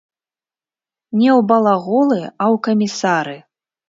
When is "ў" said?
1.33-1.41, 2.31-2.55